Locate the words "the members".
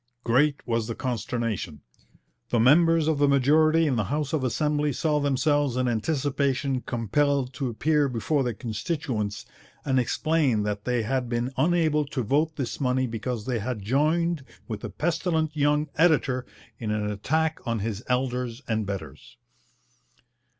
2.49-3.07